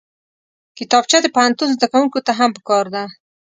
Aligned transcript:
کتابچه 0.77 1.17
د 1.21 1.27
پوهنتون 1.35 1.67
زدکوونکو 1.75 2.19
ته 2.25 2.31
هم 2.39 2.49
پکار 2.57 2.85
ده 2.95 3.03